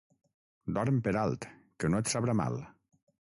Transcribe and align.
Dorm 0.77 0.97
per 1.07 1.13
alt, 1.23 1.47
que 1.85 1.93
no 1.93 2.01
et 2.05 2.11
sabrà 2.15 2.37
mal. 2.41 2.59